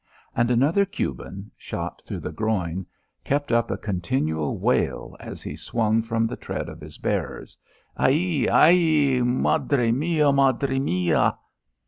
[0.35, 2.87] And another Cuban, shot through the groin,
[3.23, 7.55] kept up a continual wail as he swung from the tread of his bearers.
[7.95, 8.49] "Ay ee!
[8.49, 9.21] Ay ee!
[9.21, 10.31] Madre mia!
[10.33, 11.37] Madre mia!"